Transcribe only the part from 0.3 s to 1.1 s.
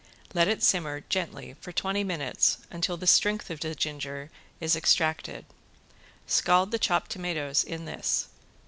Let it simmer